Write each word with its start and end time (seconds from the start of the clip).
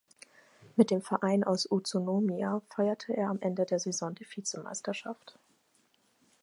Mit 0.77 0.89
dem 0.89 1.03
Verein 1.03 1.43
aus 1.43 1.69
Utsunomiya 1.71 2.63
feierte 2.69 3.15
er 3.15 3.29
am 3.29 3.39
Ende 3.39 3.67
der 3.67 3.77
Saison 3.77 4.15
die 4.15 4.25
Vizemeisterschaft. 4.27 5.37